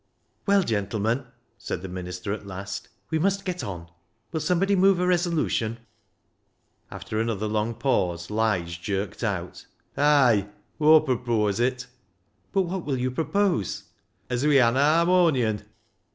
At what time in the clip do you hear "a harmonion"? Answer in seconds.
14.75-15.65